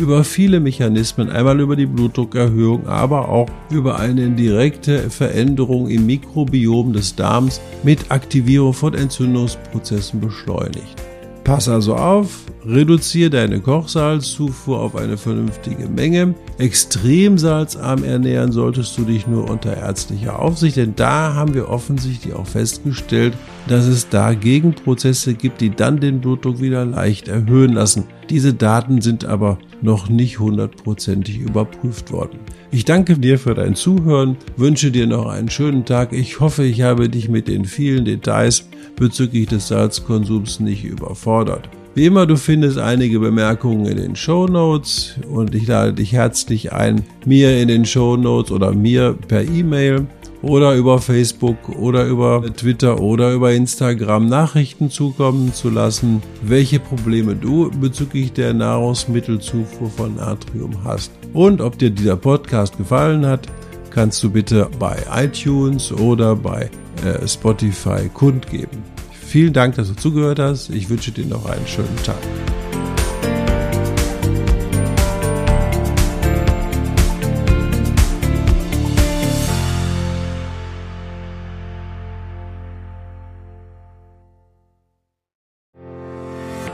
über 0.00 0.24
viele 0.24 0.60
Mechanismen, 0.60 1.30
einmal 1.30 1.60
über 1.60 1.76
die 1.76 1.86
Blutdruckerhöhung, 1.86 2.86
aber 2.86 3.28
auch 3.28 3.48
über 3.70 3.98
eine 3.98 4.30
direkte 4.30 5.10
Veränderung 5.10 5.88
im 5.88 6.06
Mikrobiom 6.06 6.92
des 6.92 7.14
Darms 7.14 7.60
mit 7.82 8.10
Aktivierung 8.10 8.72
von 8.72 8.94
Entzündungsprozessen 8.94 10.20
beschleunigt. 10.20 10.96
Pass 11.44 11.68
also 11.68 11.94
auf, 11.94 12.44
reduziere 12.66 13.30
deine 13.30 13.60
Kochsalzzufuhr 13.60 14.80
auf 14.80 14.96
eine 14.96 15.16
vernünftige 15.16 15.88
Menge. 15.88 16.34
Extrem 16.58 17.38
salzarm 17.38 18.04
ernähren 18.04 18.52
solltest 18.52 18.96
du 18.98 19.04
dich 19.04 19.26
nur 19.26 19.50
unter 19.50 19.76
ärztlicher 19.76 20.38
Aufsicht, 20.38 20.76
denn 20.76 20.94
da 20.96 21.34
haben 21.34 21.54
wir 21.54 21.68
offensichtlich 21.68 22.34
auch 22.34 22.46
festgestellt, 22.46 23.34
dass 23.68 23.86
es 23.86 24.08
da 24.08 24.34
Gegenprozesse 24.34 25.34
gibt, 25.34 25.60
die 25.60 25.70
dann 25.70 26.00
den 26.00 26.20
Blutdruck 26.20 26.60
wieder 26.60 26.84
leicht 26.84 27.28
erhöhen 27.28 27.72
lassen. 27.72 28.04
Diese 28.28 28.54
Daten 28.54 29.00
sind 29.00 29.24
aber 29.24 29.58
noch 29.82 30.08
nicht 30.08 30.38
hundertprozentig 30.38 31.38
überprüft 31.38 32.12
worden. 32.12 32.38
Ich 32.70 32.84
danke 32.84 33.18
dir 33.18 33.38
für 33.38 33.54
dein 33.54 33.74
Zuhören, 33.74 34.36
wünsche 34.56 34.92
dir 34.92 35.06
noch 35.06 35.26
einen 35.26 35.50
schönen 35.50 35.84
Tag. 35.84 36.12
Ich 36.12 36.38
hoffe, 36.38 36.62
ich 36.62 36.82
habe 36.82 37.08
dich 37.08 37.28
mit 37.28 37.48
den 37.48 37.64
vielen 37.64 38.04
Details 38.04 38.68
bezüglich 38.94 39.48
des 39.48 39.68
Salzkonsums 39.68 40.60
nicht 40.60 40.84
überfordert. 40.84 41.68
Wie 41.92 42.06
immer, 42.06 42.24
du 42.24 42.36
findest 42.36 42.78
einige 42.78 43.18
Bemerkungen 43.18 43.84
in 43.86 43.96
den 43.96 44.14
Show 44.14 44.46
Notes 44.46 45.16
und 45.28 45.56
ich 45.56 45.66
lade 45.66 45.92
dich 45.92 46.12
herzlich 46.12 46.72
ein, 46.72 47.04
mir 47.26 47.60
in 47.60 47.66
den 47.66 47.84
Show 47.84 48.16
Notes 48.16 48.52
oder 48.52 48.72
mir 48.72 49.16
per 49.26 49.42
E-Mail 49.42 50.06
oder 50.40 50.76
über 50.76 51.00
Facebook 51.00 51.68
oder 51.68 52.06
über 52.06 52.44
Twitter 52.54 53.00
oder 53.00 53.32
über 53.32 53.52
Instagram 53.52 54.28
Nachrichten 54.28 54.88
zukommen 54.88 55.52
zu 55.52 55.68
lassen, 55.68 56.22
welche 56.42 56.78
Probleme 56.78 57.34
du 57.34 57.72
bezüglich 57.80 58.32
der 58.32 58.54
Nahrungsmittelzufuhr 58.54 59.90
von 59.90 60.14
Natrium 60.14 60.84
hast. 60.84 61.10
Und 61.32 61.60
ob 61.60 61.76
dir 61.76 61.90
dieser 61.90 62.16
Podcast 62.16 62.78
gefallen 62.78 63.26
hat, 63.26 63.48
kannst 63.90 64.22
du 64.22 64.30
bitte 64.30 64.68
bei 64.78 64.96
iTunes 65.12 65.90
oder 65.90 66.36
bei 66.36 66.70
äh, 67.04 67.26
Spotify 67.26 68.08
kundgeben. 68.14 68.99
Vielen 69.30 69.52
Dank, 69.52 69.76
dass 69.76 69.86
du 69.86 69.94
zugehört 69.94 70.40
hast. 70.40 70.70
Ich 70.70 70.90
wünsche 70.90 71.12
dir 71.12 71.24
noch 71.24 71.46
einen 71.46 71.64
schönen 71.64 71.96
Tag. 72.04 72.16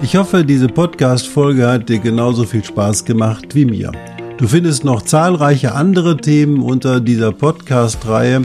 Ich 0.00 0.16
hoffe, 0.16 0.42
diese 0.42 0.68
Podcast-Folge 0.68 1.68
hat 1.68 1.90
dir 1.90 1.98
genauso 1.98 2.44
viel 2.44 2.64
Spaß 2.64 3.04
gemacht 3.04 3.54
wie 3.54 3.66
mir. 3.66 3.92
Du 4.38 4.48
findest 4.48 4.82
noch 4.82 5.02
zahlreiche 5.02 5.74
andere 5.74 6.16
Themen 6.16 6.62
unter 6.62 7.00
dieser 7.00 7.32
Podcast-Reihe, 7.32 8.44